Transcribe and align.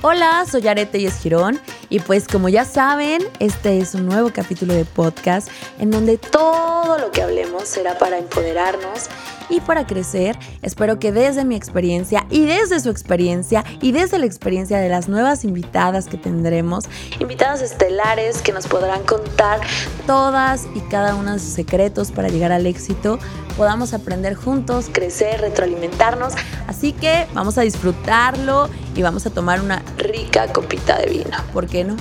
Hola, 0.00 0.44
soy 0.48 0.68
Arete 0.68 0.98
y 0.98 1.06
Esquirón 1.06 1.60
y 1.88 1.98
pues 1.98 2.28
como 2.28 2.48
ya 2.48 2.64
saben, 2.64 3.20
este 3.40 3.78
es 3.78 3.96
un 3.96 4.06
nuevo 4.06 4.30
capítulo 4.32 4.72
de 4.72 4.84
podcast 4.84 5.48
en 5.80 5.90
donde 5.90 6.18
todo 6.18 6.98
lo 6.98 7.10
que 7.10 7.20
hablemos 7.20 7.64
será 7.64 7.98
para 7.98 8.16
empoderarnos 8.16 9.08
y 9.48 9.60
para 9.60 9.86
crecer. 9.86 10.38
Espero 10.62 10.98
que 10.98 11.12
desde 11.12 11.44
mi 11.44 11.56
experiencia 11.56 12.26
y 12.30 12.44
desde 12.44 12.80
su 12.80 12.90
experiencia 12.90 13.64
y 13.80 13.92
desde 13.92 14.18
la 14.18 14.26
experiencia 14.26 14.78
de 14.78 14.88
las 14.88 15.08
nuevas 15.08 15.44
invitadas 15.44 16.06
que 16.06 16.16
tendremos, 16.16 16.84
invitadas 17.20 17.62
estelares 17.62 18.42
que 18.42 18.52
nos 18.52 18.66
podrán 18.66 19.02
contar 19.04 19.60
todas 20.06 20.66
y 20.74 20.80
cada 20.80 21.14
uno 21.14 21.32
de 21.32 21.38
sus 21.38 21.50
secretos 21.50 22.10
para 22.10 22.28
llegar 22.28 22.52
al 22.52 22.66
éxito, 22.66 23.18
podamos 23.56 23.94
aprender 23.94 24.34
juntos, 24.34 24.90
crecer, 24.92 25.40
retroalimentarnos. 25.40 26.34
Así 26.66 26.92
que 26.92 27.26
vamos 27.34 27.58
a 27.58 27.62
disfrutarlo 27.62 28.68
y 28.94 29.02
vamos 29.02 29.26
a 29.26 29.30
tomar 29.30 29.60
una 29.60 29.82
rica 29.96 30.46
copita 30.52 30.98
de 30.98 31.06
vino. 31.06 31.36
¿Por 31.52 31.66
qué 31.66 31.84
no? 31.84 31.96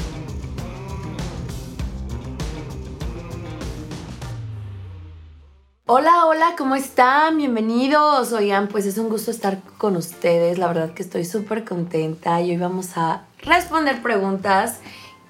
Hola, 5.89 6.25
hola, 6.25 6.55
¿cómo 6.57 6.75
están? 6.75 7.37
Bienvenidos. 7.37 8.33
Oigan, 8.33 8.67
pues 8.67 8.85
es 8.85 8.97
un 8.97 9.07
gusto 9.07 9.31
estar 9.31 9.61
con 9.77 9.95
ustedes. 9.95 10.57
La 10.57 10.67
verdad 10.67 10.93
que 10.93 11.01
estoy 11.01 11.23
súper 11.23 11.63
contenta 11.63 12.41
y 12.41 12.51
hoy 12.51 12.57
vamos 12.57 12.97
a 12.97 13.23
responder 13.39 14.01
preguntas 14.01 14.79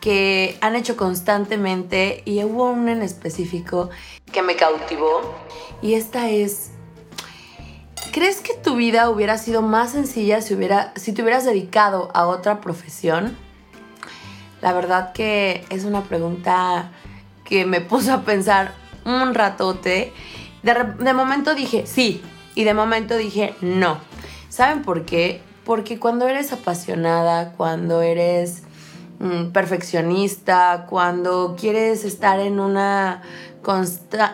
que 0.01 0.57
han 0.62 0.75
hecho 0.75 0.98
constantemente 0.98 2.23
y 2.25 2.43
hubo 2.43 2.71
una 2.71 2.93
en 2.93 3.03
específico 3.03 3.91
que 4.31 4.41
me 4.41 4.55
cautivó 4.55 5.35
y 5.84 5.93
esta 5.93 6.31
es 6.31 6.71
¿Crees 8.12 8.41
que 8.41 8.55
tu 8.55 8.76
vida 8.76 9.12
hubiera 9.12 9.37
sido 9.37 9.62
más 9.62 9.91
sencilla 9.91 10.41
si, 10.41 10.55
hubiera, 10.55 10.91
si 10.95 11.13
te 11.13 11.21
hubieras 11.21 11.45
dedicado 11.45 12.10
a 12.15 12.26
otra 12.26 12.62
profesión? 12.62 13.37
La 14.62 14.73
verdad 14.73 15.13
que 15.13 15.63
es 15.70 15.84
una 15.84 16.01
pregunta 16.01 16.89
que 17.43 17.65
me 17.65 17.79
puso 17.79 18.12
a 18.12 18.21
pensar 18.21 18.73
un 19.05 19.35
ratote 19.35 20.13
de, 20.73 21.13
momento 21.13 21.55
dije 21.55 21.85
sí 21.85 22.21
y 22.55 22.63
de 22.63 22.73
momento 22.73 23.15
dije 23.15 23.55
no. 23.62 23.99
¿Saben 24.49 24.82
por 24.82 25.05
qué? 25.05 25.41
Porque 25.65 25.99
cuando 25.99 26.27
eres 26.27 26.54
apasionada, 26.54 27.54
cuando 27.54 28.01
eres 28.01 28.63
mm, 29.20 29.48
perfeccionista, 29.48 30.85
cuando 30.90 31.55
quieres 31.60 32.05
estar 32.05 32.40
en, 32.40 32.60
una 32.60 33.21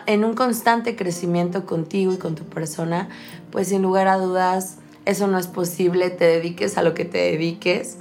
en 0.06 0.24
un 0.24 0.34
constante 0.34 0.94
crecimiento 0.96 1.66
contigo 1.66 2.12
y 2.12 2.18
con 2.18 2.34
tu 2.34 2.44
persona, 2.44 3.08
pues 3.50 3.68
sin 3.68 3.82
lugar 3.82 4.06
a 4.08 4.16
dudas 4.16 4.78
eso 5.04 5.26
no 5.26 5.38
es 5.38 5.46
posible, 5.46 6.10
te 6.10 6.24
dediques 6.24 6.78
a 6.78 6.82
lo 6.82 6.94
que 6.94 7.04
te 7.04 7.18
dediques. 7.18 7.98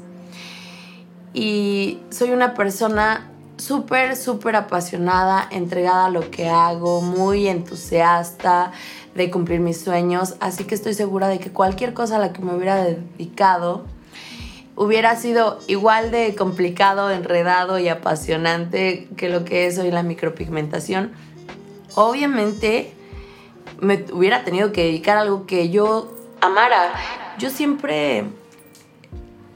Y 1.34 2.00
soy 2.10 2.32
una 2.32 2.54
persona 2.54 3.33
súper, 3.58 4.16
súper 4.16 4.56
apasionada, 4.56 5.48
entregada 5.52 6.06
a 6.06 6.10
lo 6.10 6.30
que 6.32 6.50
hago, 6.50 7.02
muy 7.02 7.48
entusiasta 7.48 8.72
de 9.16 9.30
cumplir 9.30 9.60
mis 9.60 9.80
sueños, 9.80 10.36
así 10.40 10.64
que 10.64 10.76
estoy 10.76 10.94
segura 10.94 11.28
de 11.28 11.40
que 11.40 11.52
cualquier 11.52 11.94
cosa 11.94 12.16
a 12.16 12.20
la 12.20 12.34
que 12.34 12.42
me 12.42 12.56
hubiera 12.56 12.84
dedicado 12.84 13.86
hubiera 14.76 15.16
sido 15.16 15.60
igual 15.68 16.12
de 16.12 16.34
complicado, 16.36 17.12
enredado 17.12 17.78
y 17.78 17.90
apasionante 17.90 19.08
que 19.18 19.30
lo 19.30 19.46
que 19.46 19.68
es 19.68 19.78
hoy 19.78 19.92
la 19.92 20.04
micropigmentación. 20.04 21.12
Obviamente 21.96 22.94
me 23.80 24.04
hubiera 24.12 24.44
tenido 24.44 24.72
que 24.72 24.86
dedicar 24.86 25.18
a 25.18 25.22
algo 25.22 25.46
que 25.46 25.70
yo 25.70 26.12
amara. 26.42 26.92
Yo 27.38 27.52
siempre 27.52 28.26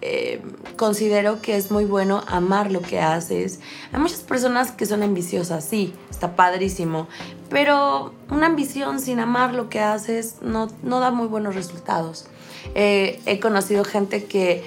eh, 0.10 0.42
considero 0.78 1.42
que 1.42 1.58
es 1.58 1.70
muy 1.70 1.84
bueno 1.84 2.24
amar 2.28 2.72
lo 2.72 2.82
que 2.82 3.02
haces. 3.02 3.60
Hay 3.92 4.00
muchas 4.00 4.22
personas 4.22 4.72
que 4.72 4.86
son 4.86 5.04
ambiciosas, 5.04 5.66
sí, 5.66 5.94
está 6.10 6.38
padrísimo, 6.38 7.08
pero 7.50 8.14
una 8.30 8.46
ambición 8.46 9.02
sin 9.02 9.20
amar 9.20 9.54
lo 9.54 9.70
que 9.70 9.82
haces 9.82 10.36
no, 10.42 10.70
no 10.82 11.02
da 11.02 11.12
muy 11.12 11.28
buenos 11.28 11.56
resultados. 11.56 12.28
Eh, 12.74 13.20
he 13.26 13.42
conocido 13.42 13.84
gente 13.84 14.24
que 14.24 14.64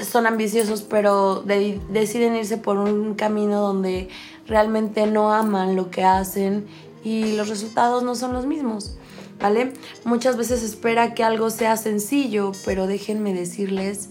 son 0.00 0.26
ambiciosos, 0.26 0.82
pero 0.82 1.44
deciden 1.44 2.34
irse 2.34 2.56
por 2.56 2.76
un 2.78 3.14
camino 3.14 3.60
donde 3.60 4.08
realmente 4.48 5.06
no 5.06 5.32
aman 5.32 5.76
lo 5.76 5.92
que 5.92 6.02
hacen 6.02 6.66
y 7.04 7.36
los 7.36 7.48
resultados 7.48 8.02
no 8.02 8.16
son 8.16 8.32
los 8.32 8.46
mismos. 8.46 8.96
¿Vale? 9.40 9.72
Muchas 10.04 10.36
veces 10.36 10.62
espera 10.62 11.14
que 11.14 11.24
algo 11.24 11.50
sea 11.50 11.76
sencillo, 11.76 12.52
pero 12.64 12.86
déjenme 12.86 13.32
decirles 13.34 14.08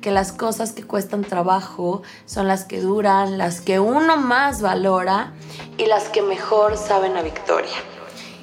que 0.00 0.10
las 0.10 0.32
cosas 0.32 0.72
que 0.72 0.82
cuestan 0.82 1.22
trabajo 1.22 2.02
son 2.26 2.48
las 2.48 2.64
que 2.64 2.80
duran, 2.80 3.38
las 3.38 3.60
que 3.60 3.80
uno 3.80 4.16
más 4.16 4.62
valora 4.62 5.32
y 5.78 5.86
las 5.86 6.08
que 6.08 6.22
mejor 6.22 6.76
saben 6.76 7.16
a 7.16 7.22
victoria. 7.22 7.76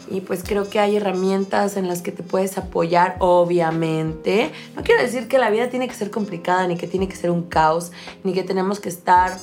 Y 0.10 0.22
pues 0.22 0.44
creo 0.44 0.70
que 0.70 0.80
hay 0.80 0.96
herramientas 0.96 1.76
en 1.76 1.88
las 1.88 2.02
que 2.02 2.12
te 2.12 2.24
puedes 2.24 2.58
apoyar, 2.58 3.18
obviamente. 3.20 4.54
No 4.76 4.84
quiero 4.84 5.02
decir 5.02 5.28
que 5.28 5.38
la 5.38 5.50
vida 5.50 5.70
tiene 5.70 5.88
que 5.88 5.96
ser 5.96 6.12
complicada, 6.12 6.66
ni 6.68 6.78
que 6.78 6.88
tiene 6.88 7.10
que 7.10 7.16
ser 7.16 7.30
un 7.30 7.44
caos, 7.44 7.92
ni 8.24 8.34
que 8.34 8.44
tenemos 8.44 8.80
que 8.80 8.88
estar 8.88 9.38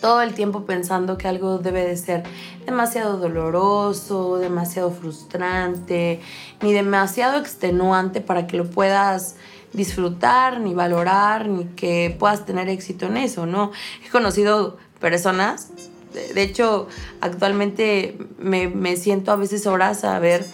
todo 0.00 0.20
el 0.22 0.34
tiempo 0.34 0.64
pensando 0.64 1.18
que 1.18 1.26
algo 1.26 1.58
debe 1.58 1.84
de 1.84 1.96
ser 1.96 2.22
demasiado 2.66 3.18
doloroso, 3.18 4.36
demasiado 4.38 4.90
frustrante, 4.90 6.20
ni 6.62 6.72
demasiado 6.72 7.38
extenuante 7.38 8.20
para 8.20 8.46
que 8.46 8.56
lo 8.56 8.68
puedas 8.70 9.36
disfrutar, 9.72 10.60
ni 10.60 10.74
valorar, 10.74 11.48
ni 11.48 11.64
que 11.64 12.14
puedas 12.18 12.46
tener 12.46 12.68
éxito 12.68 13.06
en 13.06 13.16
eso, 13.16 13.46
¿no? 13.46 13.72
He 14.06 14.10
conocido 14.10 14.78
personas, 15.00 15.70
de 16.12 16.42
hecho, 16.42 16.88
actualmente 17.20 18.16
me, 18.38 18.96
siento 18.96 19.30
a 19.30 19.36
veces 19.36 19.66
horas 19.66 20.04
a 20.04 20.18
ver 20.18 20.44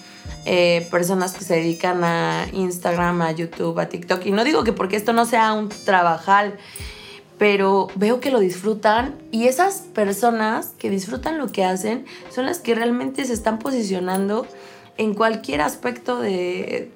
eh, 0.44 0.86
personas 0.90 1.32
que 1.32 1.44
se 1.44 1.54
dedican 1.54 2.02
a 2.04 2.46
Instagram, 2.52 3.22
a 3.22 3.32
YouTube, 3.32 3.78
a 3.78 3.88
TikTok, 3.88 4.26
y 4.26 4.32
no 4.32 4.44
digo 4.44 4.64
que 4.64 4.72
porque 4.72 4.96
esto 4.96 5.12
no 5.12 5.26
sea 5.26 5.52
un 5.52 5.68
trabajal, 5.68 6.58
pero 7.38 7.88
veo 7.94 8.20
que 8.20 8.30
lo 8.30 8.40
disfrutan 8.40 9.16
y 9.30 9.46
esas 9.46 9.80
personas 9.94 10.72
que 10.78 10.90
disfrutan 10.90 11.38
lo 11.38 11.48
que 11.48 11.64
hacen 11.64 12.04
son 12.30 12.46
las 12.46 12.60
que 12.60 12.74
realmente 12.74 13.24
se 13.24 13.32
están 13.32 13.58
posicionando 13.58 14.46
en 14.96 15.14
cualquier 15.14 15.60
aspecto 15.60 16.20
de, 16.20 16.92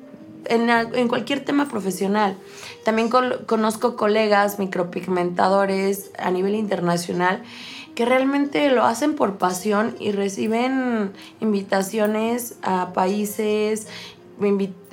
en, 0.48 1.08
cualquier 1.08 1.44
tema 1.44 1.68
profesional. 1.68 2.36
También 2.84 3.08
conozco 3.08 3.96
colegas 3.96 4.58
micropigmentadores 4.58 6.10
a 6.18 6.30
nivel 6.30 6.54
internacional 6.54 7.42
que 7.94 8.04
realmente 8.04 8.70
lo 8.70 8.84
hacen 8.84 9.16
por 9.16 9.38
pasión 9.38 9.96
y 9.98 10.12
reciben 10.12 11.12
invitaciones 11.40 12.54
a 12.62 12.92
países 12.92 13.88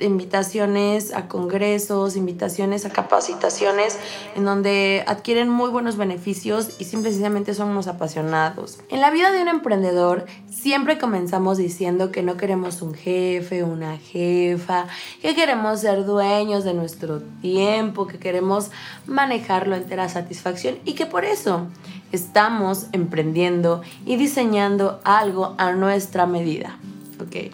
invitaciones 0.00 1.14
a 1.14 1.28
congresos, 1.28 2.16
invitaciones 2.16 2.84
a 2.84 2.90
capacitaciones, 2.90 3.98
en 4.34 4.44
donde 4.44 5.04
adquieren 5.06 5.48
muy 5.48 5.70
buenos 5.70 5.96
beneficios 5.96 6.70
y 6.78 6.84
simplemente 6.84 7.54
son 7.54 7.68
unos 7.68 7.86
apasionados. 7.86 8.78
En 8.88 9.00
la 9.00 9.10
vida 9.10 9.32
de 9.32 9.42
un 9.42 9.48
emprendedor 9.48 10.26
siempre 10.50 10.98
comenzamos 10.98 11.58
diciendo 11.58 12.10
que 12.10 12.22
no 12.22 12.36
queremos 12.36 12.82
un 12.82 12.94
jefe, 12.94 13.62
una 13.62 13.98
jefa, 13.98 14.86
que 15.22 15.34
queremos 15.34 15.80
ser 15.80 16.04
dueños 16.04 16.64
de 16.64 16.74
nuestro 16.74 17.22
tiempo, 17.40 18.06
que 18.06 18.18
queremos 18.18 18.70
manejarlo 19.06 19.76
entera 19.76 20.08
satisfacción 20.08 20.78
y 20.84 20.94
que 20.94 21.06
por 21.06 21.24
eso 21.24 21.66
estamos 22.12 22.86
emprendiendo 22.92 23.82
y 24.04 24.16
diseñando 24.16 25.00
algo 25.04 25.54
a 25.58 25.72
nuestra 25.72 26.26
medida. 26.26 26.78
¿ok? 27.20 27.52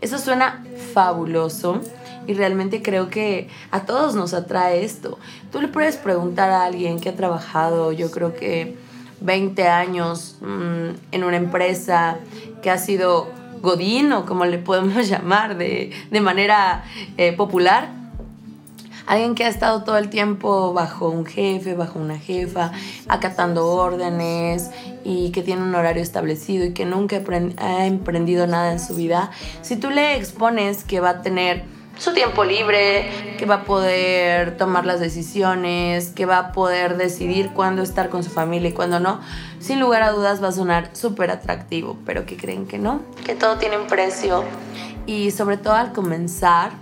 Eso 0.00 0.18
suena 0.18 0.62
fabuloso 0.94 1.80
y 2.26 2.34
realmente 2.34 2.80
creo 2.80 3.10
que 3.10 3.48
a 3.70 3.80
todos 3.80 4.14
nos 4.14 4.32
atrae 4.32 4.84
esto. 4.84 5.18
Tú 5.52 5.60
le 5.60 5.68
puedes 5.68 5.96
preguntar 5.96 6.50
a 6.50 6.64
alguien 6.64 7.00
que 7.00 7.10
ha 7.10 7.16
trabajado, 7.16 7.92
yo 7.92 8.10
creo 8.10 8.34
que 8.34 8.76
20 9.20 9.68
años 9.68 10.36
mm, 10.40 10.88
en 11.12 11.24
una 11.24 11.36
empresa, 11.36 12.18
que 12.62 12.70
ha 12.70 12.78
sido 12.78 13.28
godín 13.60 14.12
o 14.12 14.24
como 14.24 14.44
le 14.44 14.58
podemos 14.58 15.08
llamar 15.08 15.56
de, 15.58 15.92
manera 16.22 16.84
eh, 17.16 17.32
popular, 17.32 17.90
Alguien 19.06 19.34
que 19.34 19.44
ha 19.44 19.48
estado 19.48 19.84
todo 19.84 19.98
el 19.98 20.08
tiempo 20.08 20.72
bajo 20.72 21.08
un 21.08 21.26
jefe, 21.26 21.74
bajo 21.74 21.98
una 21.98 22.18
jefa, 22.18 22.72
acatando 23.08 23.66
órdenes 23.66 24.70
y 25.04 25.30
que 25.30 25.42
tiene 25.42 25.62
un 25.62 25.74
horario 25.74 26.02
establecido 26.02 26.64
y 26.64 26.72
que 26.72 26.86
nunca 26.86 27.20
ha 27.58 27.86
emprendido 27.86 28.46
nada 28.46 28.72
en 28.72 28.80
su 28.80 28.94
vida, 28.94 29.30
si 29.60 29.76
tú 29.76 29.90
le 29.90 30.16
expones 30.16 30.84
que 30.84 31.00
va 31.00 31.10
a 31.10 31.22
tener 31.22 31.64
su 31.98 32.12
tiempo 32.12 32.44
libre, 32.44 33.08
que 33.38 33.46
va 33.46 33.56
a 33.56 33.64
poder 33.64 34.56
tomar 34.56 34.84
las 34.84 35.00
decisiones, 35.00 36.10
que 36.10 36.26
va 36.26 36.38
a 36.38 36.52
poder 36.52 36.96
decidir 36.96 37.50
cuándo 37.50 37.82
estar 37.82 38.08
con 38.08 38.24
su 38.24 38.30
familia 38.30 38.70
y 38.70 38.72
cuándo 38.72 38.98
no, 39.00 39.20
sin 39.60 39.80
lugar 39.80 40.02
a 40.02 40.10
dudas 40.10 40.42
va 40.42 40.48
a 40.48 40.52
sonar 40.52 40.90
súper 40.92 41.30
atractivo, 41.30 41.96
pero 42.04 42.26
que 42.26 42.36
creen 42.36 42.66
que 42.66 42.78
no, 42.78 43.02
que 43.24 43.34
todo 43.34 43.58
tiene 43.58 43.78
un 43.78 43.86
precio. 43.86 44.44
Y 45.06 45.30
sobre 45.30 45.56
todo 45.56 45.74
al 45.74 45.92
comenzar, 45.92 46.72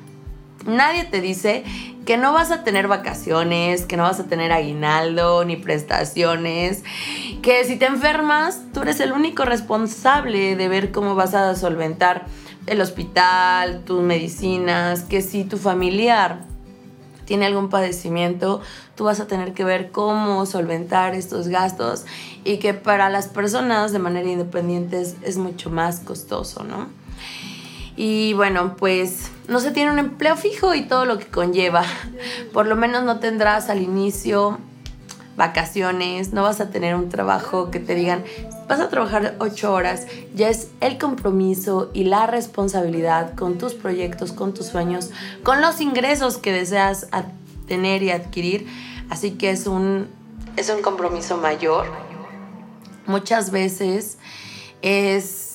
nadie 0.66 1.04
te 1.04 1.20
dice 1.20 1.64
que 2.04 2.16
no 2.16 2.32
vas 2.32 2.50
a 2.50 2.64
tener 2.64 2.88
vacaciones, 2.88 3.86
que 3.86 3.96
no 3.96 4.02
vas 4.04 4.20
a 4.20 4.24
tener 4.24 4.52
aguinaldo 4.52 5.44
ni 5.44 5.56
prestaciones, 5.56 6.82
que 7.42 7.64
si 7.64 7.76
te 7.76 7.86
enfermas, 7.86 8.60
tú 8.72 8.82
eres 8.82 9.00
el 9.00 9.12
único 9.12 9.44
responsable 9.44 10.56
de 10.56 10.68
ver 10.68 10.90
cómo 10.90 11.14
vas 11.14 11.34
a 11.34 11.54
solventar 11.54 12.26
el 12.66 12.80
hospital, 12.80 13.82
tus 13.84 14.02
medicinas, 14.02 15.02
que 15.02 15.22
si 15.22 15.44
tu 15.44 15.58
familiar 15.58 16.40
tiene 17.24 17.46
algún 17.46 17.68
padecimiento, 17.68 18.60
tú 18.94 19.04
vas 19.04 19.20
a 19.20 19.26
tener 19.26 19.52
que 19.52 19.64
ver 19.64 19.90
cómo 19.90 20.44
solventar 20.46 21.14
estos 21.14 21.48
gastos 21.48 22.04
y 22.44 22.58
que 22.58 22.74
para 22.74 23.08
las 23.10 23.28
personas 23.28 23.92
de 23.92 23.98
manera 23.98 24.28
independiente 24.28 25.00
es, 25.00 25.16
es 25.22 25.38
mucho 25.38 25.70
más 25.70 26.00
costoso, 26.00 26.64
¿no? 26.64 26.88
Y 27.96 28.32
bueno, 28.34 28.76
pues 28.76 29.30
no 29.48 29.60
se 29.60 29.70
tiene 29.70 29.90
un 29.90 29.98
empleo 29.98 30.36
fijo 30.36 30.74
y 30.74 30.82
todo 30.82 31.04
lo 31.04 31.18
que 31.18 31.26
conlleva. 31.26 31.84
Por 32.52 32.66
lo 32.66 32.76
menos 32.76 33.04
no 33.04 33.18
tendrás 33.20 33.68
al 33.68 33.82
inicio 33.82 34.58
vacaciones, 35.36 36.32
no 36.32 36.42
vas 36.42 36.60
a 36.60 36.70
tener 36.70 36.94
un 36.94 37.08
trabajo 37.08 37.70
que 37.70 37.80
te 37.80 37.94
digan, 37.94 38.22
vas 38.68 38.80
a 38.80 38.88
trabajar 38.88 39.36
ocho 39.38 39.72
horas, 39.72 40.06
ya 40.34 40.48
es 40.50 40.68
el 40.80 40.98
compromiso 40.98 41.90
y 41.94 42.04
la 42.04 42.26
responsabilidad 42.26 43.34
con 43.34 43.56
tus 43.56 43.74
proyectos, 43.74 44.32
con 44.32 44.52
tus 44.52 44.66
sueños, 44.66 45.10
con 45.42 45.60
los 45.60 45.80
ingresos 45.80 46.36
que 46.36 46.52
deseas 46.52 47.08
tener 47.66 48.02
y 48.02 48.10
adquirir. 48.10 48.66
Así 49.08 49.32
que 49.32 49.50
es 49.50 49.66
un, 49.66 50.08
es 50.56 50.70
un 50.70 50.82
compromiso 50.82 51.36
mayor. 51.38 51.86
Muchas 53.06 53.50
veces 53.50 54.18
es 54.80 55.51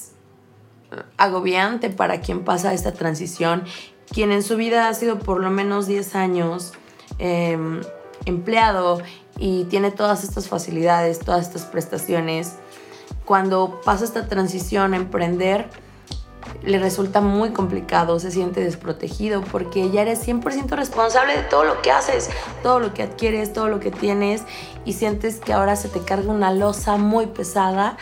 agobiante 1.18 1.90
para 1.90 2.22
quien 2.22 2.44
pasa 2.44 2.74
esta 2.74 2.94
transición, 2.94 3.64
quien 4.12 4.32
en 4.32 4.44
su 4.44 4.56
vida 4.58 4.88
ha 4.88 4.94
sido 4.94 5.20
por 5.20 5.42
lo 5.42 5.50
menos 5.50 5.88
10 5.88 6.16
años 6.16 6.74
em, 7.20 7.82
empleado 8.26 9.02
y 9.38 9.66
tiene 9.66 9.92
todas 9.92 10.24
estas 10.24 10.48
facilidades, 10.48 11.20
todas 11.20 11.48
estas 11.48 11.66
prestaciones, 11.66 12.56
cuando 13.26 13.82
pasa 13.84 14.06
esta 14.06 14.28
transición 14.28 14.94
a 14.94 14.98
emprender, 14.98 15.70
le 16.64 16.80
resulta 16.80 17.22
muy 17.22 17.52
complicado, 17.52 18.20
se 18.20 18.32
siente 18.32 18.64
desprotegido 18.64 19.42
porque 19.42 19.92
ya 19.92 20.02
eres 20.02 20.26
100% 20.26 20.70
responsable 20.70 21.36
de 21.36 21.44
todo 21.44 21.64
lo 21.64 21.82
que 21.82 21.92
haces, 21.92 22.30
todo 22.64 22.80
lo 22.80 22.94
que 22.94 23.04
adquieres, 23.04 23.54
todo 23.54 23.68
lo 23.68 23.80
que 23.80 23.92
tienes 23.92 24.44
y 24.86 24.94
sientes 24.94 25.40
que 25.40 25.54
ahora 25.54 25.76
se 25.76 25.90
te 25.90 26.00
carga 26.00 26.32
una 26.32 26.52
losa 26.52 26.98
muy 26.98 27.28
pesada, 27.28 27.98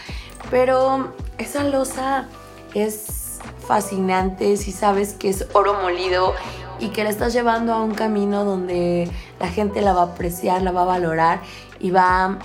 pero 0.52 1.14
esa 1.38 1.64
losa 1.64 2.28
es 2.75 3.39
fascinante 3.68 4.57
si 4.57 4.72
sabes 4.72 5.13
que 5.13 5.30
es 5.30 5.48
oro 5.54 5.74
molido 5.81 6.33
y 6.80 6.89
que 6.89 7.04
la 7.04 7.10
estás 7.10 7.33
llevando 7.33 7.74
a 7.74 7.81
un 7.81 7.94
camino 7.94 8.45
donde 8.45 9.10
la 9.39 9.48
gente 9.48 9.81
la 9.81 9.94
va 9.94 10.01
a 10.01 10.06
apreciar, 10.06 10.62
la 10.62 10.72
va 10.72 10.81
a 10.81 10.86
valorar 10.86 11.39
y 11.80 11.92
va 11.92 12.25
a 12.25 12.39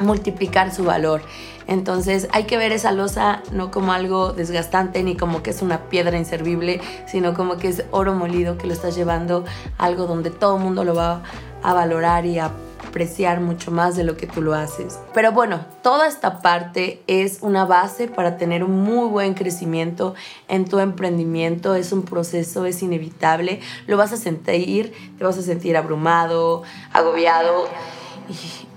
multiplicar 0.00 0.72
su 0.72 0.84
valor. 0.84 1.22
Entonces 1.66 2.28
hay 2.32 2.44
que 2.44 2.58
ver 2.58 2.72
esa 2.72 2.92
losa 2.92 3.42
no 3.52 3.70
como 3.70 3.92
algo 3.92 4.32
desgastante 4.32 5.02
ni 5.02 5.16
como 5.16 5.42
que 5.42 5.50
es 5.50 5.62
una 5.62 5.88
piedra 5.88 6.18
inservible, 6.18 6.80
sino 7.06 7.32
como 7.32 7.56
que 7.56 7.68
es 7.68 7.84
oro 7.90 8.14
molido 8.14 8.58
que 8.58 8.66
lo 8.66 8.74
estás 8.74 8.94
llevando 8.94 9.44
a 9.78 9.86
algo 9.86 10.06
donde 10.06 10.30
todo 10.30 10.56
el 10.56 10.62
mundo 10.62 10.84
lo 10.84 10.94
va 10.94 11.22
a 11.62 11.72
valorar 11.72 12.26
y 12.26 12.38
a 12.38 12.50
apreciar 12.94 13.40
mucho 13.40 13.72
más 13.72 13.96
de 13.96 14.04
lo 14.04 14.16
que 14.16 14.28
tú 14.28 14.40
lo 14.40 14.54
haces. 14.54 15.00
Pero 15.14 15.32
bueno, 15.32 15.66
toda 15.82 16.06
esta 16.06 16.40
parte 16.40 17.02
es 17.08 17.38
una 17.40 17.64
base 17.64 18.06
para 18.06 18.36
tener 18.36 18.62
un 18.62 18.84
muy 18.84 19.08
buen 19.08 19.34
crecimiento 19.34 20.14
en 20.46 20.64
tu 20.64 20.78
emprendimiento. 20.78 21.74
Es 21.74 21.90
un 21.90 22.02
proceso, 22.04 22.66
es 22.66 22.84
inevitable. 22.84 23.58
Lo 23.88 23.96
vas 23.96 24.12
a 24.12 24.16
sentir, 24.16 24.92
te 25.18 25.24
vas 25.24 25.36
a 25.36 25.42
sentir 25.42 25.76
abrumado, 25.76 26.62
agobiado. 26.92 27.68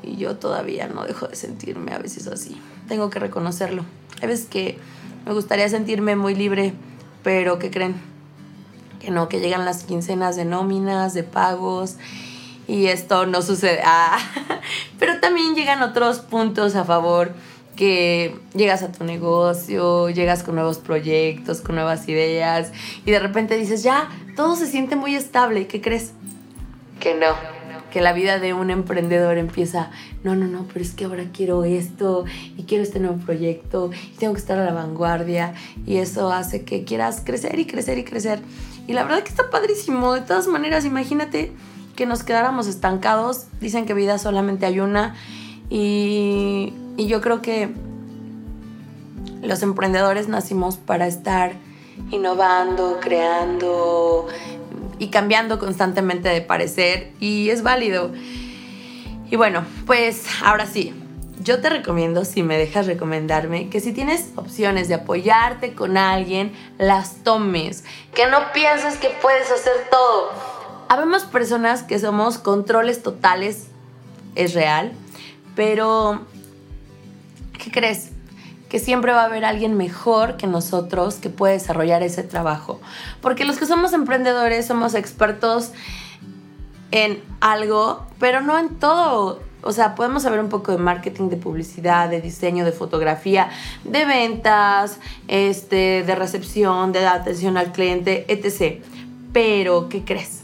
Y, 0.03 0.15
yo 0.15 0.37
todavía 0.37 0.87
no 0.87 1.05
dejo 1.05 1.27
de 1.27 1.35
sentirme 1.35 1.93
a 1.93 1.99
veces 1.99 2.25
así. 2.25 2.59
Tengo 2.87 3.11
que 3.11 3.19
reconocerlo. 3.19 3.83
Hay 4.19 4.29
veces 4.29 4.47
que 4.47 4.79
me 5.27 5.33
gustaría 5.33 5.69
sentirme 5.69 6.15
muy 6.15 6.33
libre, 6.33 6.73
pero 7.21 7.59
¿qué 7.59 7.69
creen? 7.69 7.93
Que 8.99 9.11
no, 9.11 9.29
que 9.29 9.41
llegan 9.41 9.63
las 9.63 9.83
quincenas 9.83 10.35
de 10.35 10.45
nóminas, 10.45 11.13
de 11.13 11.21
pagos 11.21 11.97
y 12.67 12.87
esto 12.87 13.25
no 13.25 13.41
sucede. 13.41 13.79
Ah, 13.83 14.19
pero 14.99 15.19
también 15.19 15.55
llegan 15.55 15.81
otros 15.81 16.19
puntos 16.19 16.75
a 16.75 16.83
favor 16.83 17.33
que 17.75 18.35
llegas 18.55 18.81
a 18.81 18.91
tu 18.91 19.03
negocio, 19.03 20.09
llegas 20.09 20.43
con 20.43 20.55
nuevos 20.55 20.79
proyectos, 20.79 21.61
con 21.61 21.75
nuevas 21.75 22.09
ideas 22.09 22.71
y 23.05 23.11
de 23.11 23.19
repente 23.19 23.55
dices, 23.55 23.83
ya, 23.83 24.09
todo 24.35 24.55
se 24.55 24.67
siente 24.67 24.95
muy 24.95 25.15
estable. 25.15 25.67
¿Qué 25.67 25.79
crees? 25.79 26.11
Que 26.99 27.13
no, 27.13 27.35
que 27.91 28.01
la 28.01 28.13
vida 28.13 28.39
de 28.39 28.53
un 28.53 28.71
emprendedor 28.71 29.37
empieza, 29.37 29.91
no, 30.23 30.35
no, 30.35 30.47
no, 30.47 30.65
pero 30.73 30.83
es 30.83 30.93
que 30.93 31.05
ahora 31.05 31.25
quiero 31.31 31.63
esto 31.63 32.25
y 32.57 32.63
quiero 32.63 32.83
este 32.83 32.99
nuevo 32.99 33.17
proyecto 33.17 33.91
y 34.11 34.17
tengo 34.17 34.33
que 34.33 34.39
estar 34.39 34.57
a 34.57 34.65
la 34.65 34.73
vanguardia 34.73 35.53
y 35.85 35.97
eso 35.97 36.31
hace 36.31 36.63
que 36.65 36.83
quieras 36.83 37.21
crecer 37.23 37.59
y 37.59 37.65
crecer 37.65 37.99
y 37.99 38.03
crecer. 38.03 38.39
Y 38.87 38.93
la 38.93 39.03
verdad 39.03 39.21
que 39.21 39.29
está 39.29 39.49
padrísimo. 39.51 40.13
De 40.13 40.21
todas 40.21 40.47
maneras, 40.47 40.85
imagínate 40.85 41.51
que 41.97 42.05
nos 42.05 42.23
quedáramos 42.23 42.67
estancados. 42.67 43.47
Dicen 43.59 43.85
que 43.85 43.93
vida 43.93 44.17
solamente 44.19 44.65
hay 44.65 44.79
una 44.79 45.15
y, 45.69 46.73
y 46.95 47.07
yo 47.07 47.19
creo 47.19 47.41
que 47.41 47.73
los 49.41 49.61
emprendedores 49.63 50.29
nacimos 50.29 50.77
para 50.77 51.07
estar 51.07 51.53
innovando, 52.11 52.99
creando 53.01 54.27
y 54.99 55.07
cambiando 55.07 55.59
constantemente 55.59 56.29
de 56.29 56.41
parecer 56.41 57.11
y 57.19 57.49
es 57.49 57.63
válido. 57.63 58.11
Y 59.29 59.35
bueno, 59.35 59.65
pues 59.85 60.23
ahora 60.45 60.67
sí, 60.67 60.93
yo 61.43 61.59
te 61.61 61.69
recomiendo, 61.69 62.25
si 62.25 62.43
me 62.43 62.57
dejas 62.57 62.85
recomendarme, 62.85 63.69
que 63.69 63.79
si 63.79 63.91
tienes 63.91 64.29
opciones 64.35 64.87
de 64.87 64.93
apoyarte 64.93 65.73
con 65.73 65.97
alguien, 65.97 66.53
las 66.77 67.23
tomes. 67.23 67.83
Que 68.13 68.27
no 68.27 68.51
pienses 68.53 68.97
que 68.97 69.09
puedes 69.21 69.51
hacer 69.51 69.73
todo 69.89 70.56
Habemos 70.89 71.23
personas 71.23 71.83
que 71.83 71.99
somos 71.99 72.37
controles 72.37 73.03
totales, 73.03 73.67
es 74.35 74.53
real, 74.53 74.93
pero 75.55 76.21
¿qué 77.57 77.71
crees? 77.71 78.11
Que 78.69 78.79
siempre 78.79 79.11
va 79.11 79.23
a 79.23 79.25
haber 79.25 79.43
alguien 79.43 79.75
mejor 79.75 80.37
que 80.37 80.47
nosotros 80.47 81.15
que 81.15 81.29
puede 81.29 81.53
desarrollar 81.53 82.03
ese 82.03 82.23
trabajo. 82.23 82.79
Porque 83.21 83.43
los 83.43 83.57
que 83.57 83.65
somos 83.65 83.91
emprendedores 83.93 84.65
somos 84.65 84.93
expertos 84.93 85.71
en 86.91 87.21
algo, 87.41 88.05
pero 88.19 88.41
no 88.41 88.57
en 88.57 88.75
todo. 88.75 89.41
O 89.63 89.71
sea, 89.73 89.95
podemos 89.95 90.23
saber 90.23 90.39
un 90.39 90.49
poco 90.49 90.71
de 90.71 90.77
marketing, 90.77 91.29
de 91.29 91.37
publicidad, 91.37 92.09
de 92.09 92.21
diseño, 92.21 92.63
de 92.63 92.71
fotografía, 92.71 93.49
de 93.83 94.05
ventas, 94.05 94.99
este, 95.27 96.03
de 96.03 96.15
recepción, 96.15 96.93
de 96.93 97.05
atención 97.05 97.57
al 97.57 97.71
cliente, 97.73 98.25
etc. 98.29 98.81
Pero, 99.33 99.89
¿qué 99.89 100.05
crees? 100.05 100.36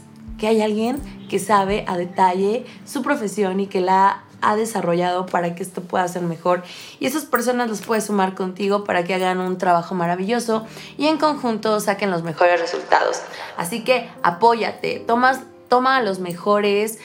Que 0.44 0.48
hay 0.48 0.60
alguien 0.60 1.00
que 1.30 1.38
sabe 1.38 1.86
a 1.88 1.96
detalle 1.96 2.66
su 2.84 3.00
profesión 3.00 3.60
y 3.60 3.66
que 3.66 3.80
la 3.80 4.24
ha 4.42 4.56
desarrollado 4.56 5.24
para 5.24 5.54
que 5.54 5.62
esto 5.62 5.80
pueda 5.80 6.06
ser 6.06 6.20
mejor. 6.20 6.62
Y 7.00 7.06
esas 7.06 7.24
personas 7.24 7.70
los 7.70 7.80
puedes 7.80 8.04
sumar 8.04 8.34
contigo 8.34 8.84
para 8.84 9.04
que 9.04 9.14
hagan 9.14 9.38
un 9.38 9.56
trabajo 9.56 9.94
maravilloso 9.94 10.66
y 10.98 11.06
en 11.06 11.16
conjunto 11.16 11.80
saquen 11.80 12.10
los 12.10 12.24
mejores 12.24 12.60
resultados. 12.60 13.22
Así 13.56 13.84
que 13.84 14.06
apóyate, 14.22 15.02
tomas, 15.06 15.40
toma 15.70 15.96
a 15.96 16.02
los 16.02 16.18
mejores, 16.18 16.98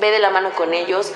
ve 0.00 0.12
de 0.12 0.20
la 0.20 0.30
mano 0.30 0.50
con 0.56 0.72
ellos. 0.72 1.10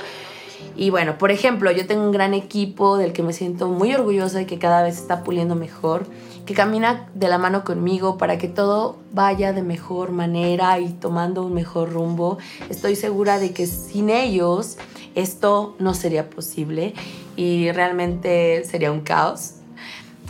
Y 0.74 0.90
bueno, 0.90 1.16
por 1.16 1.30
ejemplo, 1.30 1.70
yo 1.70 1.86
tengo 1.86 2.02
un 2.02 2.10
gran 2.10 2.34
equipo 2.34 2.96
del 2.96 3.12
que 3.12 3.22
me 3.22 3.32
siento 3.32 3.68
muy 3.68 3.94
orgullosa 3.94 4.42
y 4.42 4.46
que 4.46 4.58
cada 4.58 4.82
vez 4.82 4.98
está 4.98 5.22
puliendo 5.22 5.54
mejor 5.54 6.06
que 6.48 6.54
camina 6.54 7.06
de 7.12 7.28
la 7.28 7.36
mano 7.36 7.62
conmigo 7.62 8.16
para 8.16 8.38
que 8.38 8.48
todo 8.48 8.96
vaya 9.12 9.52
de 9.52 9.60
mejor 9.60 10.12
manera 10.12 10.78
y 10.78 10.88
tomando 10.94 11.44
un 11.44 11.52
mejor 11.52 11.92
rumbo. 11.92 12.38
Estoy 12.70 12.96
segura 12.96 13.38
de 13.38 13.52
que 13.52 13.66
sin 13.66 14.08
ellos 14.08 14.78
esto 15.14 15.76
no 15.78 15.92
sería 15.92 16.30
posible 16.30 16.94
y 17.36 17.70
realmente 17.72 18.64
sería 18.64 18.90
un 18.90 19.02
caos. 19.02 19.56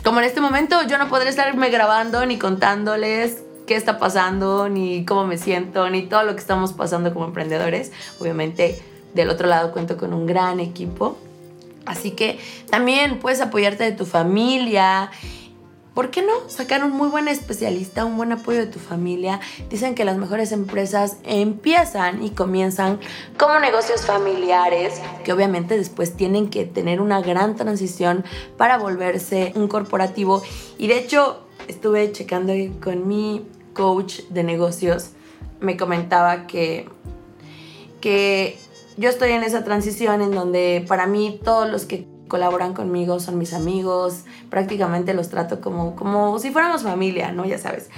Como 0.03 0.19
en 0.19 0.25
este 0.25 0.41
momento 0.41 0.85
yo 0.89 0.97
no 0.97 1.07
podré 1.07 1.29
estarme 1.29 1.69
grabando 1.69 2.25
ni 2.25 2.37
contándoles 2.37 3.41
qué 3.65 3.77
está 3.77 3.97
pasando, 3.97 4.67
ni 4.67 5.05
cómo 5.05 5.25
me 5.25 5.37
siento, 5.37 5.89
ni 5.89 6.01
todo 6.01 6.23
lo 6.23 6.33
que 6.33 6.41
estamos 6.41 6.73
pasando 6.73 7.13
como 7.13 7.27
emprendedores. 7.27 7.93
Obviamente 8.19 8.77
del 9.13 9.29
otro 9.29 9.47
lado 9.47 9.71
cuento 9.71 9.95
con 9.95 10.13
un 10.13 10.25
gran 10.25 10.59
equipo. 10.59 11.17
Así 11.85 12.11
que 12.11 12.39
también 12.69 13.19
puedes 13.19 13.39
apoyarte 13.39 13.85
de 13.85 13.93
tu 13.93 14.05
familia 14.05 15.11
¿Por 15.99 16.11
qué 16.11 16.21
no 16.21 16.31
sacar 16.47 16.85
un 16.85 16.91
muy 16.91 17.09
buen 17.09 17.27
especialista, 17.27 18.05
un 18.05 18.15
buen 18.15 18.31
apoyo 18.31 18.59
de 18.59 18.67
tu 18.67 18.79
familia? 18.79 19.41
Dicen 19.69 19.95
que 19.95 20.05
las 20.05 20.15
mejores 20.15 20.53
empresas 20.53 21.17
empiezan 21.25 22.23
y 22.23 22.29
comienzan 22.29 23.01
como 23.37 23.59
negocios 23.59 24.05
familiares, 24.05 24.93
que 25.25 25.33
obviamente 25.33 25.75
después 25.75 26.15
tienen 26.15 26.49
que 26.49 26.63
tener 26.63 27.01
una 27.01 27.19
gran 27.19 27.57
transición 27.57 28.23
para 28.55 28.77
volverse 28.77 29.51
un 29.57 29.67
corporativo. 29.67 30.41
Y 30.77 30.87
de 30.87 30.99
hecho, 30.99 31.43
estuve 31.67 32.13
checando 32.13 32.53
con 32.81 33.05
mi 33.05 33.45
coach 33.73 34.21
de 34.29 34.45
negocios 34.45 35.09
me 35.59 35.75
comentaba 35.75 36.47
que, 36.47 36.87
que 37.99 38.57
yo 38.95 39.09
estoy 39.09 39.31
en 39.31 39.43
esa 39.43 39.65
transición 39.65 40.21
en 40.21 40.31
donde 40.31 40.85
para 40.87 41.07
mí 41.07 41.41
todos 41.43 41.69
los 41.69 41.83
que 41.83 42.07
colaboran 42.29 42.73
conmigo 42.73 43.19
son 43.19 43.37
mis 43.37 43.53
amigos, 43.53 44.23
prácticamente 44.49 45.13
los 45.13 45.27
trato 45.27 45.59
como, 45.59 45.97
como 45.97 46.39
si 46.39 46.51
fuéramos 46.51 46.83
familia, 46.83 47.33
¿no? 47.33 47.43
Ya 47.45 47.57
sabes. 47.57 47.89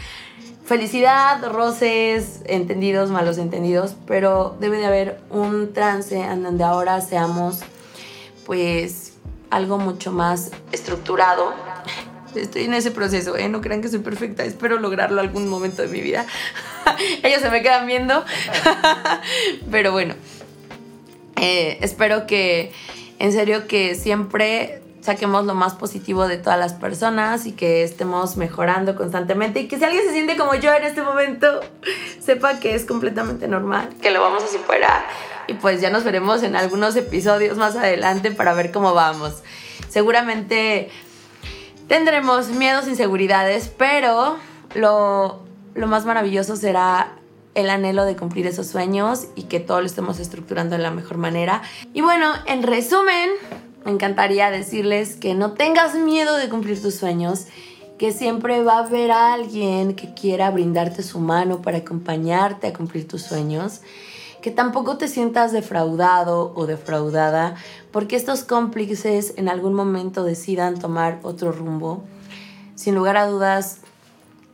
Felicidad, 0.65 1.45
roces, 1.51 2.41
entendidos, 2.45 3.11
malos 3.11 3.37
entendidos, 3.37 3.95
pero 4.07 4.55
debe 4.59 4.77
de 4.77 4.85
haber 4.85 5.21
un 5.29 5.73
trance 5.73 6.19
en 6.19 6.41
donde 6.43 6.63
ahora 6.63 7.01
seamos 7.01 7.59
pues 8.45 9.13
algo 9.49 9.77
mucho 9.77 10.11
más 10.11 10.51
estructurado. 10.71 11.53
Estoy 12.33 12.63
en 12.63 12.73
ese 12.73 12.91
proceso, 12.91 13.35
¿eh? 13.35 13.49
No 13.49 13.59
crean 13.59 13.81
que 13.81 13.89
soy 13.89 13.99
perfecta, 13.99 14.45
espero 14.45 14.79
lograrlo 14.79 15.19
algún 15.19 15.49
momento 15.49 15.81
de 15.81 15.89
mi 15.89 15.99
vida. 15.99 16.25
Ellos 17.23 17.41
se 17.41 17.49
me 17.49 17.61
quedan 17.61 17.85
viendo. 17.85 18.23
pero 19.71 19.91
bueno, 19.91 20.15
eh, 21.35 21.79
espero 21.81 22.25
que, 22.27 22.71
en 23.21 23.31
serio, 23.31 23.67
que 23.67 23.93
siempre 23.93 24.81
saquemos 25.01 25.45
lo 25.45 25.53
más 25.53 25.75
positivo 25.75 26.27
de 26.27 26.37
todas 26.37 26.57
las 26.57 26.73
personas 26.73 27.45
y 27.45 27.51
que 27.51 27.83
estemos 27.83 28.35
mejorando 28.35 28.95
constantemente 28.95 29.59
y 29.59 29.67
que 29.67 29.77
si 29.77 29.83
alguien 29.83 30.03
se 30.03 30.11
siente 30.11 30.37
como 30.37 30.55
yo 30.55 30.73
en 30.73 30.83
este 30.83 31.03
momento, 31.03 31.59
sepa 32.19 32.59
que 32.59 32.73
es 32.73 32.83
completamente 32.83 33.47
normal, 33.47 33.89
que 34.01 34.09
lo 34.09 34.21
vamos 34.21 34.43
a 34.43 34.47
superar 34.47 35.03
y 35.45 35.53
pues 35.53 35.81
ya 35.81 35.91
nos 35.91 36.03
veremos 36.03 36.41
en 36.41 36.55
algunos 36.55 36.95
episodios 36.95 37.59
más 37.59 37.75
adelante 37.75 38.31
para 38.31 38.55
ver 38.55 38.71
cómo 38.71 38.95
vamos. 38.95 39.43
Seguramente 39.87 40.89
tendremos 41.87 42.47
miedos, 42.47 42.87
inseguridades, 42.87 43.71
pero 43.77 44.37
lo, 44.73 45.43
lo 45.75 45.87
más 45.87 46.05
maravilloso 46.05 46.55
será 46.55 47.20
el 47.55 47.69
anhelo 47.69 48.05
de 48.05 48.15
cumplir 48.15 48.47
esos 48.47 48.67
sueños 48.67 49.27
y 49.35 49.43
que 49.43 49.59
todo 49.59 49.81
lo 49.81 49.87
estemos 49.87 50.19
estructurando 50.19 50.77
de 50.77 50.81
la 50.81 50.91
mejor 50.91 51.17
manera. 51.17 51.61
Y 51.93 52.01
bueno, 52.01 52.31
en 52.45 52.63
resumen, 52.63 53.29
me 53.85 53.91
encantaría 53.91 54.51
decirles 54.51 55.15
que 55.15 55.33
no 55.33 55.53
tengas 55.53 55.95
miedo 55.95 56.37
de 56.37 56.49
cumplir 56.49 56.81
tus 56.81 56.95
sueños, 56.95 57.47
que 57.97 58.11
siempre 58.11 58.63
va 58.63 58.77
a 58.77 58.85
haber 58.85 59.11
alguien 59.11 59.95
que 59.95 60.13
quiera 60.13 60.49
brindarte 60.49 61.03
su 61.03 61.19
mano 61.19 61.61
para 61.61 61.79
acompañarte 61.79 62.67
a 62.67 62.73
cumplir 62.73 63.07
tus 63.07 63.23
sueños, 63.23 63.81
que 64.41 64.49
tampoco 64.49 64.97
te 64.97 65.07
sientas 65.07 65.51
defraudado 65.51 66.51
o 66.55 66.65
defraudada 66.65 67.55
porque 67.91 68.15
estos 68.15 68.43
cómplices 68.43 69.33
en 69.37 69.49
algún 69.49 69.73
momento 69.73 70.23
decidan 70.23 70.79
tomar 70.79 71.19
otro 71.23 71.51
rumbo. 71.51 72.03
Sin 72.75 72.95
lugar 72.95 73.17
a 73.17 73.27
dudas, 73.27 73.81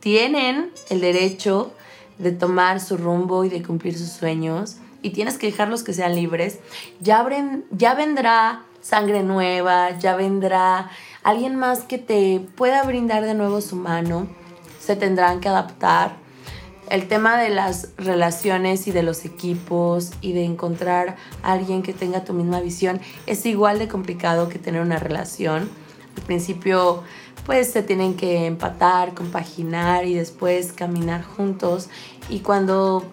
tienen 0.00 0.70
el 0.90 1.00
derecho 1.00 1.72
de 2.18 2.32
tomar 2.32 2.80
su 2.80 2.96
rumbo 2.96 3.44
y 3.44 3.48
de 3.48 3.62
cumplir 3.62 3.96
sus 3.96 4.10
sueños 4.10 4.76
y 5.02 5.10
tienes 5.10 5.38
que 5.38 5.46
dejarlos 5.46 5.82
que 5.82 5.92
sean 5.92 6.14
libres, 6.14 6.58
ya, 7.00 7.26
ya 7.70 7.94
vendrá 7.94 8.64
sangre 8.80 9.22
nueva, 9.22 9.98
ya 9.98 10.16
vendrá 10.16 10.90
alguien 11.22 11.56
más 11.56 11.80
que 11.80 11.98
te 11.98 12.40
pueda 12.56 12.82
brindar 12.82 13.24
de 13.24 13.34
nuevo 13.34 13.60
su 13.60 13.76
mano, 13.76 14.28
se 14.80 14.96
tendrán 14.96 15.40
que 15.40 15.48
adaptar. 15.48 16.16
El 16.90 17.06
tema 17.06 17.38
de 17.38 17.50
las 17.50 17.90
relaciones 17.98 18.86
y 18.86 18.92
de 18.92 19.02
los 19.02 19.26
equipos 19.26 20.12
y 20.22 20.32
de 20.32 20.44
encontrar 20.44 21.16
a 21.42 21.52
alguien 21.52 21.82
que 21.82 21.92
tenga 21.92 22.24
tu 22.24 22.32
misma 22.32 22.60
visión 22.60 23.00
es 23.26 23.44
igual 23.44 23.78
de 23.78 23.88
complicado 23.88 24.48
que 24.48 24.58
tener 24.58 24.80
una 24.80 24.98
relación. 24.98 25.68
Al 26.16 26.22
principio 26.22 27.02
pues 27.48 27.70
se 27.70 27.82
tienen 27.82 28.14
que 28.14 28.44
empatar, 28.44 29.14
compaginar 29.14 30.04
y 30.04 30.12
después 30.12 30.74
caminar 30.74 31.24
juntos. 31.24 31.88
Y 32.28 32.40
cuando 32.40 33.06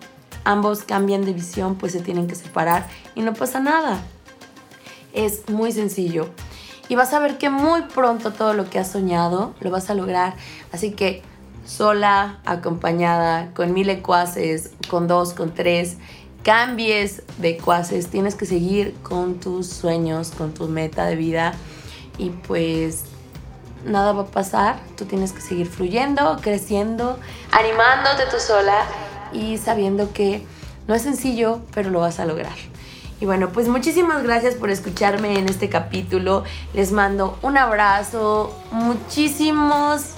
ambos 0.43 0.83
cambian 0.83 1.23
de 1.23 1.31
visión, 1.31 1.75
pues 1.75 1.93
se 1.93 2.01
tienen 2.01 2.27
que 2.27 2.35
separar 2.35 2.85
y 3.15 3.21
no 3.21 3.33
pasa 3.33 3.61
nada. 3.61 4.03
Es 5.13 5.47
muy 5.47 5.71
sencillo. 5.71 6.27
Y 6.89 6.95
vas 6.95 7.13
a 7.13 7.19
ver 7.19 7.37
que 7.37 7.49
muy 7.49 7.83
pronto 7.83 8.33
todo 8.33 8.53
lo 8.53 8.69
que 8.69 8.77
has 8.77 8.91
soñado 8.91 9.55
lo 9.61 9.71
vas 9.71 9.89
a 9.89 9.93
lograr. 9.93 10.35
Así 10.73 10.91
que 10.91 11.21
sola, 11.65 12.41
acompañada, 12.43 13.53
con 13.53 13.73
mil 13.73 13.89
ecuaces, 13.89 14.71
con 14.89 15.07
dos, 15.07 15.33
con 15.33 15.53
tres, 15.53 15.95
cambies 16.43 17.23
de 17.37 17.51
ecuaces, 17.51 18.07
tienes 18.07 18.35
que 18.35 18.45
seguir 18.45 18.95
con 19.01 19.39
tus 19.39 19.67
sueños, 19.67 20.31
con 20.31 20.53
tu 20.53 20.67
meta 20.67 21.05
de 21.05 21.15
vida 21.15 21.53
y 22.17 22.31
pues 22.31 23.14
nada 23.85 24.11
va 24.11 24.23
a 24.23 24.25
pasar, 24.25 24.79
tú 24.97 25.05
tienes 25.05 25.31
que 25.31 25.41
seguir 25.41 25.67
fluyendo, 25.67 26.37
creciendo, 26.41 27.17
animándote 27.51 28.23
tú 28.29 28.37
sola 28.39 28.83
y 29.31 29.57
sabiendo 29.57 30.11
que 30.11 30.45
no 30.87 30.95
es 30.95 31.03
sencillo, 31.03 31.61
pero 31.73 31.89
lo 31.89 31.99
vas 31.99 32.19
a 32.19 32.25
lograr. 32.25 32.55
Y 33.19 33.25
bueno, 33.25 33.49
pues 33.49 33.67
muchísimas 33.67 34.23
gracias 34.23 34.55
por 34.55 34.69
escucharme 34.69 35.39
en 35.39 35.47
este 35.47 35.69
capítulo. 35.69 36.43
Les 36.73 36.91
mando 36.91 37.37
un 37.41 37.57
abrazo, 37.57 38.53
muchísimos... 38.71 40.11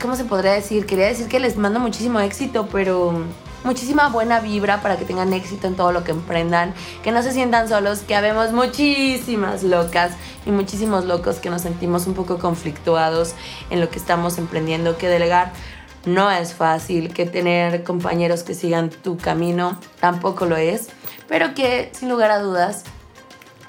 ¿Cómo 0.00 0.16
se 0.16 0.24
podría 0.24 0.52
decir? 0.52 0.86
Quería 0.86 1.06
decir 1.06 1.28
que 1.28 1.40
les 1.40 1.56
mando 1.56 1.80
muchísimo 1.80 2.20
éxito, 2.20 2.68
pero 2.70 3.24
muchísima 3.64 4.08
buena 4.08 4.40
vibra 4.40 4.80
para 4.80 4.96
que 4.96 5.04
tengan 5.04 5.32
éxito 5.32 5.66
en 5.66 5.74
todo 5.74 5.90
lo 5.90 6.04
que 6.04 6.12
emprendan, 6.12 6.74
que 7.02 7.10
no 7.10 7.22
se 7.22 7.32
sientan 7.32 7.68
solos, 7.68 8.00
que 8.00 8.14
habemos 8.14 8.52
muchísimas 8.52 9.62
locas 9.62 10.12
y 10.46 10.50
muchísimos 10.50 11.04
locos 11.04 11.36
que 11.36 11.50
nos 11.50 11.62
sentimos 11.62 12.06
un 12.06 12.14
poco 12.14 12.38
conflictuados 12.38 13.34
en 13.70 13.80
lo 13.80 13.90
que 13.90 13.98
estamos 13.98 14.38
emprendiendo, 14.38 14.96
que 14.98 15.08
delegar 15.08 15.52
no 16.06 16.30
es 16.30 16.52
fácil, 16.52 17.12
que 17.14 17.26
tener 17.26 17.82
compañeros 17.82 18.42
que 18.42 18.54
sigan 18.54 18.90
tu 18.90 19.16
camino 19.16 19.78
tampoco 20.00 20.44
lo 20.44 20.56
es, 20.56 20.88
pero 21.28 21.54
que 21.54 21.90
sin 21.94 22.08
lugar 22.08 22.30
a 22.30 22.38
dudas 22.38 22.84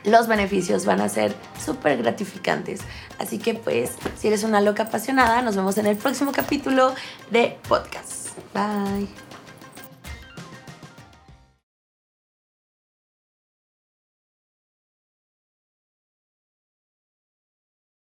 los 0.04 0.28
beneficios 0.28 0.86
van 0.86 1.02
a 1.02 1.10
ser 1.10 1.36
súper 1.64 1.98
gratificantes. 1.98 2.82
Así 3.18 3.40
que 3.40 3.54
pues, 3.54 3.92
si 4.18 4.28
eres 4.28 4.44
una 4.44 4.62
loca 4.62 4.84
apasionada, 4.84 5.42
nos 5.42 5.56
vemos 5.56 5.78
en 5.78 5.88
el 5.88 5.98
próximo 5.98 6.32
capítulo 6.32 6.94
de 7.32 7.58
podcast. 7.68 8.30
Bye. 8.54 9.25